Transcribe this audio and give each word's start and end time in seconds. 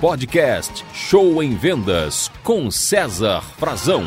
Podcast 0.00 0.84
Show 0.92 1.42
em 1.42 1.56
Vendas 1.56 2.30
com 2.44 2.70
César 2.70 3.40
Frazão. 3.40 4.04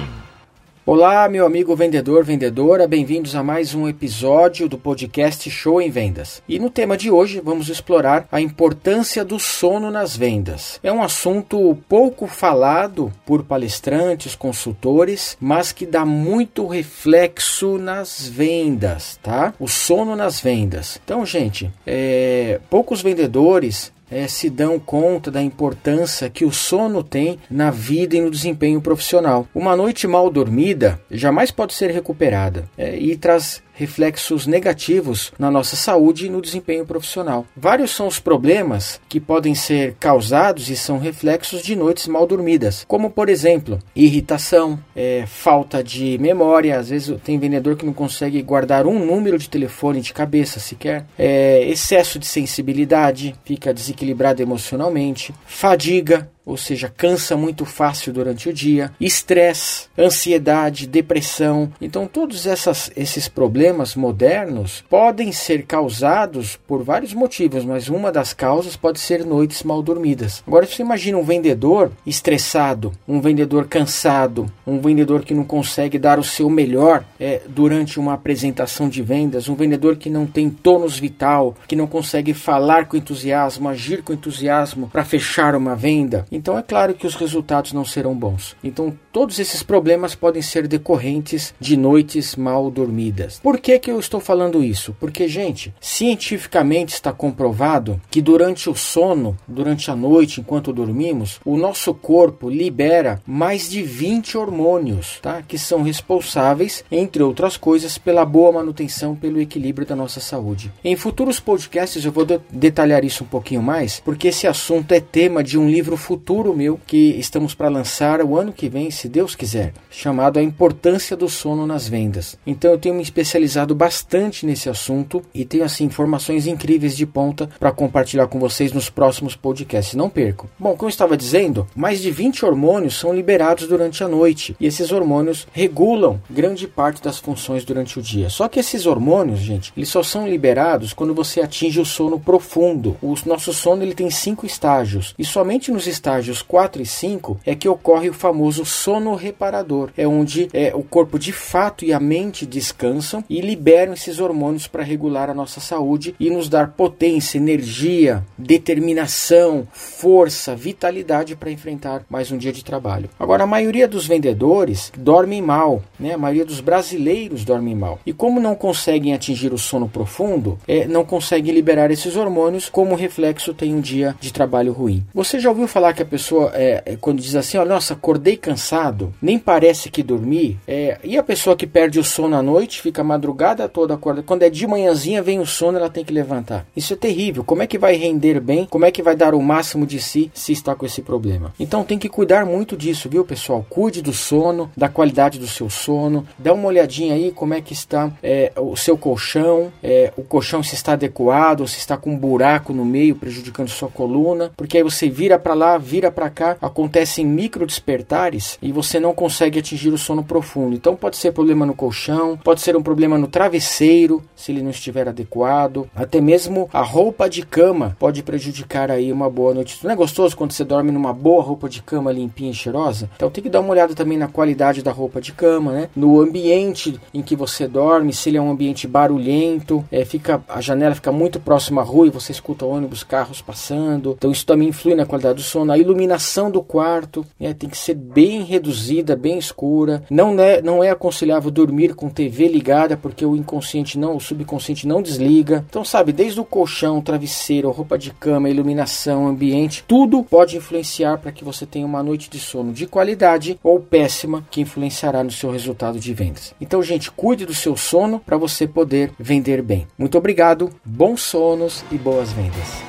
Olá, 0.85 1.27
meu 1.27 1.47
amigo 1.47 1.75
vendedor, 1.75 2.23
vendedora, 2.23 2.87
bem-vindos 2.87 3.35
a 3.35 3.41
mais 3.41 3.73
um 3.73 3.87
episódio 3.87 4.69
do 4.69 4.77
podcast 4.77 5.49
Show 5.49 5.81
em 5.81 5.89
Vendas. 5.89 6.43
E 6.47 6.59
no 6.59 6.69
tema 6.69 6.95
de 6.95 7.09
hoje 7.09 7.41
vamos 7.43 7.69
explorar 7.69 8.27
a 8.31 8.39
importância 8.39 9.25
do 9.25 9.39
sono 9.39 9.89
nas 9.89 10.15
vendas. 10.15 10.79
É 10.83 10.91
um 10.91 11.01
assunto 11.01 11.75
pouco 11.89 12.27
falado 12.27 13.11
por 13.25 13.43
palestrantes, 13.43 14.35
consultores, 14.35 15.37
mas 15.39 15.71
que 15.71 15.87
dá 15.87 16.05
muito 16.05 16.67
reflexo 16.67 17.79
nas 17.79 18.27
vendas, 18.27 19.19
tá? 19.23 19.55
O 19.59 19.67
sono 19.67 20.15
nas 20.15 20.39
vendas. 20.39 20.99
Então, 21.03 21.25
gente, 21.25 21.71
é, 21.85 22.59
poucos 22.69 23.01
vendedores 23.01 23.91
é, 24.11 24.27
se 24.27 24.49
dão 24.49 24.79
conta 24.79 25.31
da 25.31 25.41
importância 25.41 26.29
que 26.29 26.45
o 26.45 26.51
sono 26.51 27.03
tem 27.03 27.39
na 27.49 27.71
vida 27.71 28.15
e 28.15 28.21
no 28.21 28.31
desempenho 28.31 28.81
profissional. 28.81 29.47
Uma 29.53 29.75
noite 29.75 30.07
mal 30.07 30.29
dormida 30.29 30.99
jamais 31.09 31.51
pode 31.51 31.73
ser 31.73 31.91
recuperada 31.91 32.69
é, 32.77 32.97
e 32.97 33.15
traz 33.15 33.61
reflexos 33.79 34.45
negativos 34.45 35.31
na 35.39 35.49
nossa 35.49 35.77
saúde 35.77 36.25
e 36.25 36.29
no 36.29 36.41
desempenho 36.41 36.85
profissional. 36.85 37.45
Vários 37.55 37.91
são 37.91 38.07
os 38.07 38.19
problemas 38.19 38.99
que 39.07 39.21
podem 39.21 39.55
ser 39.55 39.95
causados 39.97 40.69
e 40.69 40.75
são 40.75 40.99
reflexos 40.99 41.63
de 41.63 41.77
noites 41.77 42.05
mal 42.05 42.27
dormidas, 42.27 42.83
como 42.85 43.09
por 43.09 43.29
exemplo, 43.29 43.79
irritação, 43.95 44.77
é, 44.93 45.23
falta 45.25 45.81
de 45.81 46.17
memória. 46.17 46.77
Às 46.77 46.89
vezes 46.89 47.17
tem 47.23 47.39
vendedor 47.39 47.77
que 47.77 47.85
não 47.85 47.93
consegue 47.93 48.41
guardar 48.41 48.85
um 48.85 48.99
número 48.99 49.37
de 49.37 49.49
telefone 49.49 50.01
de 50.01 50.11
cabeça 50.11 50.59
sequer, 50.59 51.05
é, 51.17 51.63
excesso 51.63 52.19
de 52.19 52.27
sensibilidade, 52.27 53.33
fica 53.45 53.73
desequilibrado 53.73 54.41
emocionalmente, 54.41 55.33
fadiga, 55.45 56.29
ou 56.49 56.57
seja, 56.57 56.91
cansa 56.95 57.37
muito 57.37 57.63
fácil 57.63 58.11
durante 58.11 58.49
o 58.49 58.53
dia, 58.53 58.91
estresse, 58.99 59.87
ansiedade, 59.97 60.87
depressão. 60.87 61.71
Então, 61.79 62.07
todos 62.07 62.47
essas, 62.47 62.91
esses 62.95 63.27
problemas 63.27 63.95
modernos 63.95 64.83
podem 64.89 65.31
ser 65.31 65.63
causados 65.65 66.57
por 66.67 66.83
vários 66.83 67.13
motivos, 67.13 67.63
mas 67.63 67.87
uma 67.87 68.11
das 68.11 68.33
causas 68.33 68.75
pode 68.75 68.99
ser 68.99 69.23
noites 69.23 69.61
mal 69.61 69.83
dormidas. 69.83 70.43
Agora, 70.47 70.65
você 70.65 70.81
imagina 70.81 71.19
um 71.19 71.23
vendedor 71.23 71.91
estressado, 72.05 72.91
um 73.07 73.21
vendedor 73.21 73.67
cansado, 73.67 74.51
um 74.65 74.79
vendedor 74.79 75.23
que 75.23 75.35
não 75.35 75.43
consegue 75.43 75.99
dar 75.99 76.17
o 76.17 76.23
seu 76.23 76.49
melhor 76.49 77.03
é, 77.19 77.41
durante 77.47 77.99
uma 77.99 78.13
apresentação 78.13 78.89
de 78.89 79.03
vendas, 79.03 79.47
um 79.47 79.55
vendedor 79.55 79.97
que 79.97 80.09
não 80.09 80.25
tem 80.25 80.49
tônus 80.49 80.97
vital, 80.97 81.55
que 81.67 81.75
não 81.75 81.85
consegue 81.85 82.33
falar 82.33 82.87
com 82.87 82.97
entusiasmo, 82.97 83.69
agir 83.69 84.01
com 84.01 84.13
entusiasmo 84.13 84.89
para 84.89 85.05
fechar 85.05 85.55
uma 85.55 85.75
venda. 85.75 86.25
Então 86.39 86.57
é 86.57 86.61
claro 86.61 86.93
que 86.93 87.05
os 87.05 87.15
resultados 87.15 87.73
não 87.73 87.83
serão 87.83 88.15
bons. 88.15 88.55
Então 88.63 88.97
todos 89.11 89.39
esses 89.39 89.61
problemas 89.61 90.15
podem 90.15 90.41
ser 90.41 90.69
decorrentes 90.69 91.53
de 91.59 91.75
noites 91.75 92.37
mal 92.37 92.71
dormidas. 92.71 93.41
Por 93.43 93.59
que, 93.59 93.77
que 93.77 93.91
eu 93.91 93.99
estou 93.99 94.21
falando 94.21 94.63
isso? 94.63 94.95
Porque, 95.01 95.27
gente, 95.27 95.73
cientificamente 95.81 96.93
está 96.93 97.11
comprovado 97.11 97.99
que 98.09 98.21
durante 98.21 98.69
o 98.69 98.75
sono, 98.75 99.37
durante 99.45 99.91
a 99.91 99.95
noite, 99.97 100.39
enquanto 100.39 100.71
dormimos, 100.71 101.41
o 101.43 101.57
nosso 101.57 101.93
corpo 101.93 102.49
libera 102.49 103.21
mais 103.27 103.69
de 103.69 103.83
20 103.83 104.37
hormônios, 104.37 105.19
tá? 105.21 105.41
Que 105.41 105.57
são 105.57 105.83
responsáveis, 105.83 106.85
entre 106.89 107.21
outras 107.21 107.57
coisas, 107.57 107.97
pela 107.97 108.23
boa 108.23 108.53
manutenção, 108.53 109.13
pelo 109.13 109.41
equilíbrio 109.41 109.85
da 109.85 109.95
nossa 109.95 110.21
saúde. 110.21 110.71
Em 110.85 110.95
futuros 110.95 111.37
podcasts 111.37 112.05
eu 112.05 112.13
vou 112.13 112.23
de 112.23 112.39
detalhar 112.49 113.03
isso 113.03 113.25
um 113.25 113.27
pouquinho 113.27 113.61
mais, 113.61 113.99
porque 113.99 114.29
esse 114.29 114.47
assunto 114.47 114.93
é 114.93 115.01
tema 115.01 115.43
de 115.43 115.57
um 115.57 115.69
livro 115.69 115.97
futuro 115.97 116.18
futuro 116.19 116.53
meu 116.53 116.77
que 116.85 117.17
estamos 117.17 117.55
para 117.55 117.69
lançar 117.69 118.21
o 118.21 118.37
ano 118.37 118.51
que 118.51 118.67
vem, 118.67 118.91
se 118.91 119.07
Deus 119.07 119.35
quiser, 119.35 119.71
chamado 119.89 120.37
A 120.37 120.43
Importância 120.43 121.15
do 121.15 121.29
Sono 121.29 121.65
nas 121.65 121.87
Vendas. 121.87 122.37
Então 122.45 122.71
eu 122.71 122.77
tenho 122.77 122.95
me 122.95 123.01
especializado 123.01 123.73
bastante 123.73 124.45
nesse 124.45 124.69
assunto 124.69 125.21
e 125.33 125.45
tenho 125.45 125.63
assim 125.63 125.85
informações 125.85 126.45
incríveis 126.45 126.97
de 126.97 127.05
ponta 127.05 127.49
para 127.57 127.71
compartilhar 127.71 128.27
com 128.27 128.37
vocês 128.37 128.73
nos 128.73 128.89
próximos 128.89 129.33
podcasts. 129.33 129.95
Não 129.95 130.09
percam. 130.09 130.49
Bom, 130.59 130.75
como 130.75 130.87
eu 130.87 130.89
estava 130.89 131.15
dizendo, 131.15 131.65
mais 131.73 132.01
de 132.01 132.11
20 132.11 132.45
hormônios 132.45 132.99
são 132.99 133.13
liberados 133.13 133.65
durante 133.65 134.03
a 134.03 134.07
noite 134.09 134.57
e 134.59 134.65
esses 134.65 134.91
hormônios 134.91 135.47
regulam 135.53 136.21
grande 136.29 136.67
parte 136.67 137.01
das 137.01 137.17
funções 137.17 137.63
durante 137.63 137.97
o 137.97 138.01
dia. 138.01 138.29
Só 138.29 138.49
que 138.49 138.59
esses 138.59 138.85
hormônios, 138.85 139.39
gente, 139.39 139.71
eles 139.77 139.87
só 139.87 140.03
são 140.03 140.27
liberados 140.27 140.91
quando 140.91 141.15
você 141.15 141.39
atinge 141.39 141.79
o 141.79 141.85
sono 141.85 142.19
profundo. 142.19 142.97
O 143.01 143.15
nosso 143.25 143.53
sono 143.53 143.83
ele 143.83 143.95
tem 143.95 144.09
cinco 144.09 144.45
estágios 144.45 145.15
e 145.17 145.23
somente 145.23 145.71
nos 145.71 145.87
estágios 145.87 146.08
estágios 146.09 146.41
4 146.41 146.81
e 146.81 146.85
5 146.87 147.39
é 147.45 147.53
que 147.53 147.69
ocorre 147.69 148.09
o 148.09 148.13
famoso 148.13 148.65
sono 148.65 149.13
reparador, 149.13 149.91
é 149.95 150.07
onde 150.07 150.49
é, 150.53 150.71
o 150.73 150.81
corpo 150.81 151.19
de 151.19 151.31
fato 151.31 151.85
e 151.85 151.93
a 151.93 151.99
mente 151.99 152.47
descansam 152.47 153.23
e 153.29 153.39
liberam 153.41 153.93
esses 153.93 154.19
hormônios 154.19 154.65
para 154.65 154.83
regular 154.83 155.29
a 155.29 155.35
nossa 155.35 155.59
saúde 155.59 156.15
e 156.19 156.31
nos 156.31 156.49
dar 156.49 156.69
potência, 156.71 157.37
energia, 157.37 158.25
determinação, 158.35 159.67
força, 159.71 160.55
vitalidade 160.55 161.35
para 161.35 161.51
enfrentar 161.51 162.01
mais 162.09 162.31
um 162.31 162.37
dia 162.37 162.51
de 162.51 162.65
trabalho. 162.65 163.09
Agora, 163.19 163.43
a 163.43 163.47
maioria 163.47 163.87
dos 163.87 164.07
vendedores 164.07 164.91
dormem 164.97 165.43
mal, 165.43 165.83
né? 165.99 166.15
a 166.15 166.17
maioria 166.17 166.45
dos 166.45 166.59
brasileiros 166.59 167.45
dormem 167.45 167.75
mal. 167.75 167.99
E 168.03 168.11
como 168.11 168.39
não 168.39 168.55
conseguem 168.55 169.13
atingir 169.13 169.53
o 169.53 169.59
sono 169.59 169.87
profundo, 169.87 170.57
é, 170.67 170.87
não 170.87 171.05
conseguem 171.05 171.53
liberar 171.53 171.91
esses 171.91 172.15
hormônios, 172.15 172.67
como 172.67 172.95
reflexo 172.95 173.53
tem 173.53 173.75
um 173.75 173.81
dia 173.81 174.15
de 174.19 174.33
trabalho 174.33 174.73
ruim. 174.73 175.05
Você 175.13 175.39
já 175.39 175.49
ouviu 175.49 175.67
falar 175.67 175.98
que 175.99 176.03
a 176.03 176.05
pessoa, 176.05 176.51
é, 176.53 176.81
é, 176.85 176.95
quando 176.95 177.21
diz 177.21 177.35
assim, 177.35 177.57
olha, 177.57 177.73
nossa, 177.73 177.93
acordei 177.93 178.37
cansado, 178.37 179.13
nem 179.21 179.37
parece 179.37 179.91
que 179.91 180.01
dormi, 180.01 180.57
é, 180.65 180.97
e 181.03 181.17
a 181.17 181.23
pessoa 181.23 181.57
que 181.57 181.67
perde 181.67 181.99
o 181.99 182.03
sono 182.05 182.37
à 182.37 182.41
noite, 182.41 182.81
fica 182.81 183.01
a 183.01 183.03
madrugada 183.03 183.67
toda 183.67 183.95
acordada, 183.95 184.25
quando 184.25 184.43
é 184.43 184.49
de 184.49 184.65
manhãzinha 184.65 185.21
vem 185.21 185.41
o 185.41 185.45
sono, 185.45 185.77
ela 185.77 185.89
tem 185.89 186.05
que 186.05 186.13
levantar. 186.13 186.65
Isso 186.75 186.93
é 186.93 186.95
terrível. 186.95 187.43
Como 187.43 187.61
é 187.61 187.67
que 187.67 187.77
vai 187.77 187.95
render 187.95 188.39
bem? 188.39 188.65
Como 188.65 188.85
é 188.85 188.91
que 188.91 189.03
vai 189.03 189.13
dar 189.13 189.35
o 189.35 189.41
máximo 189.41 189.85
de 189.85 189.99
si 189.99 190.31
se 190.33 190.53
está 190.53 190.73
com 190.73 190.85
esse 190.85 191.01
problema? 191.01 191.53
Então 191.59 191.83
tem 191.83 191.99
que 191.99 192.07
cuidar 192.07 192.45
muito 192.45 192.77
disso, 192.77 193.09
viu, 193.09 193.25
pessoal? 193.25 193.65
Cuide 193.69 194.01
do 194.01 194.13
sono, 194.13 194.71
da 194.77 194.87
qualidade 194.87 195.37
do 195.37 195.47
seu 195.47 195.69
sono, 195.69 196.25
dá 196.37 196.53
uma 196.53 196.67
olhadinha 196.67 197.15
aí 197.15 197.31
como 197.31 197.53
é 197.53 197.59
que 197.59 197.73
está 197.73 198.09
é, 198.23 198.53
o 198.55 198.77
seu 198.77 198.97
colchão, 198.97 199.71
é, 199.83 200.13
o 200.15 200.23
colchão 200.23 200.63
se 200.63 200.75
está 200.75 200.93
adequado, 200.93 201.67
se 201.67 201.77
está 201.77 201.97
com 201.97 202.11
um 202.11 202.17
buraco 202.17 202.71
no 202.71 202.85
meio 202.85 203.15
prejudicando 203.15 203.67
sua 203.67 203.89
coluna, 203.89 204.51
porque 204.55 204.77
aí 204.77 204.83
você 204.83 205.09
vira 205.09 205.37
para 205.37 205.53
lá, 205.53 205.77
vira 205.89 206.11
para 206.11 206.29
cá, 206.29 206.55
acontecem 206.61 207.25
micro 207.25 207.65
despertares 207.65 208.59
e 208.61 208.71
você 208.71 208.99
não 208.99 209.11
consegue 209.11 209.57
atingir 209.57 209.89
o 209.89 209.97
sono 209.97 210.23
profundo. 210.23 210.75
Então 210.75 210.95
pode 210.95 211.17
ser 211.17 211.31
problema 211.31 211.65
no 211.65 211.73
colchão, 211.73 212.37
pode 212.37 212.61
ser 212.61 212.77
um 212.77 212.83
problema 212.83 213.17
no 213.17 213.27
travesseiro, 213.27 214.21
se 214.35 214.51
ele 214.51 214.61
não 214.61 214.69
estiver 214.69 215.07
adequado, 215.07 215.89
até 215.95 216.21
mesmo 216.21 216.69
a 216.71 216.83
roupa 216.83 217.27
de 217.27 217.43
cama 217.43 217.97
pode 217.97 218.21
prejudicar 218.21 218.91
aí 218.91 219.11
uma 219.11 219.29
boa 219.29 219.55
noite. 219.55 219.79
Não 219.83 219.91
é 219.91 219.95
gostoso 219.95 220.37
quando 220.37 220.51
você 220.51 220.63
dorme 220.63 220.91
numa 220.91 221.11
boa 221.11 221.41
roupa 221.41 221.67
de 221.67 221.81
cama 221.81 222.11
limpinha 222.11 222.51
e 222.51 222.53
cheirosa? 222.53 223.09
Então 223.15 223.31
tem 223.31 223.43
que 223.43 223.49
dar 223.49 223.61
uma 223.61 223.71
olhada 223.71 223.95
também 223.95 224.17
na 224.17 224.27
qualidade 224.27 224.83
da 224.83 224.91
roupa 224.91 225.19
de 225.19 225.31
cama, 225.31 225.71
né? 225.71 225.89
No 225.95 226.21
ambiente 226.21 226.99
em 227.11 227.23
que 227.23 227.35
você 227.35 227.67
dorme, 227.67 228.13
se 228.13 228.29
ele 228.29 228.37
é 228.37 228.41
um 228.41 228.51
ambiente 228.51 228.87
barulhento, 228.87 229.83
é, 229.91 230.05
fica 230.05 230.43
a 230.47 230.61
janela 230.61 230.93
fica 230.93 231.11
muito 231.11 231.39
próxima 231.39 231.81
à 231.81 231.83
rua 231.83 232.07
e 232.07 232.11
você 232.11 232.31
escuta 232.31 232.65
ônibus, 232.65 233.03
carros 233.03 233.41
passando. 233.41 234.15
Então 234.17 234.31
isso 234.31 234.45
também 234.45 234.69
influi 234.69 234.93
na 234.93 235.05
qualidade 235.05 235.37
do 235.37 235.41
sono. 235.41 235.71
Iluminação 235.79 236.51
do 236.51 236.61
quarto 236.61 237.25
né, 237.39 237.53
tem 237.53 237.69
que 237.69 237.77
ser 237.77 237.95
bem 237.95 238.43
reduzida, 238.43 239.15
bem 239.15 239.37
escura. 239.37 240.03
Não 240.09 240.39
é, 240.39 240.61
não 240.61 240.83
é 240.83 240.89
aconselhável 240.89 241.51
dormir 241.51 241.95
com 241.95 242.09
TV 242.09 242.47
ligada 242.47 242.97
porque 242.97 243.25
o 243.25 243.35
inconsciente 243.35 243.97
não, 243.97 244.15
o 244.15 244.21
subconsciente 244.21 244.87
não 244.87 245.01
desliga. 245.01 245.65
Então, 245.69 245.83
sabe, 245.83 246.11
desde 246.11 246.39
o 246.39 246.45
colchão, 246.45 247.01
travesseiro, 247.01 247.71
roupa 247.71 247.97
de 247.97 248.11
cama, 248.11 248.49
iluminação, 248.49 249.27
ambiente, 249.27 249.83
tudo 249.87 250.23
pode 250.23 250.57
influenciar 250.57 251.17
para 251.17 251.31
que 251.31 251.43
você 251.43 251.65
tenha 251.65 251.85
uma 251.85 252.03
noite 252.03 252.29
de 252.29 252.39
sono 252.39 252.73
de 252.73 252.87
qualidade 252.87 253.59
ou 253.63 253.79
péssima 253.79 254.45
que 254.49 254.61
influenciará 254.61 255.23
no 255.23 255.31
seu 255.31 255.51
resultado 255.51 255.99
de 255.99 256.13
vendas. 256.13 256.53
Então, 256.59 256.81
gente, 256.83 257.11
cuide 257.11 257.45
do 257.45 257.53
seu 257.53 257.75
sono 257.75 258.19
para 258.19 258.37
você 258.37 258.67
poder 258.67 259.11
vender 259.19 259.61
bem. 259.61 259.87
Muito 259.97 260.17
obrigado, 260.17 260.69
bons 260.83 261.21
sonos 261.21 261.83
e 261.91 261.97
boas 261.97 262.31
vendas. 262.31 262.88